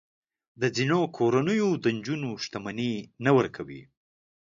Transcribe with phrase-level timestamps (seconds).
[0.61, 2.93] د ځینو کورنیو د نجونو شتمني
[3.25, 3.81] نه ورکوي.